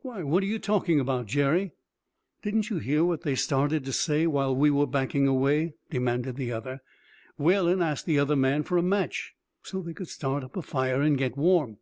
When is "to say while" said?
3.84-4.56